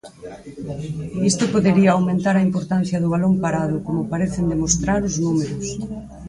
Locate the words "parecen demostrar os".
4.13-5.15